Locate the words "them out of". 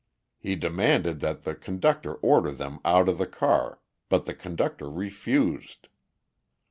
2.51-3.19